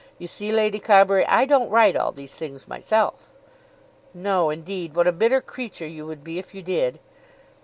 You 0.17 0.25
see, 0.25 0.51
Lady 0.51 0.79
Carbury, 0.79 1.27
I 1.27 1.45
don't 1.45 1.69
write 1.69 1.95
all 1.95 2.11
these 2.11 2.33
things 2.33 2.67
myself." 2.67 3.29
"No 4.15 4.49
indeed. 4.49 4.95
What 4.95 5.05
a 5.05 5.11
bitter 5.11 5.41
creature 5.41 5.85
you 5.85 6.07
would 6.07 6.23
be 6.23 6.39
if 6.39 6.55
you 6.55 6.63
did." 6.63 6.99